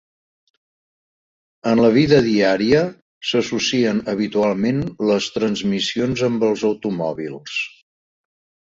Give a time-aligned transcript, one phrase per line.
[1.71, 2.79] En la vida diària,
[3.33, 7.63] s'associen habitualment les transmissions amb els automòbils.